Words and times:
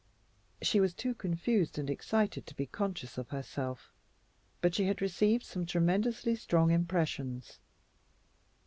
She 0.63 0.79
was 0.79 0.95
too 0.95 1.13
confused 1.13 1.77
and 1.77 1.87
excited 1.87 2.47
to 2.47 2.55
be 2.55 2.65
conscious 2.65 3.19
of 3.19 3.29
herself, 3.29 3.93
but 4.59 4.73
she 4.73 4.85
had 4.85 4.99
received 4.99 5.43
some 5.43 5.63
tremendously 5.63 6.33
strong 6.35 6.71
impressions. 6.71 7.59